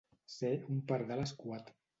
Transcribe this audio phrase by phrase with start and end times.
[0.35, 1.75] Ser un pardal escuat.